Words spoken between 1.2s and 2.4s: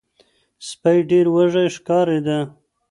وږی ښکاریده.